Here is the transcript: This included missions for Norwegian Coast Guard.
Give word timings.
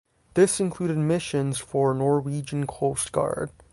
This 0.33 0.59
included 0.59 0.97
missions 0.97 1.59
for 1.59 1.93
Norwegian 1.93 2.65
Coast 2.65 3.11
Guard. 3.11 3.51